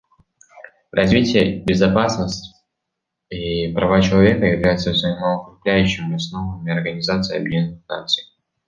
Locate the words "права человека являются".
3.71-4.89